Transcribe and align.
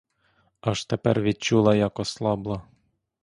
Аж 0.61 0.85
тепер 0.85 1.21
відчула, 1.21 1.75
як 1.75 1.99
ослабла. 1.99 2.61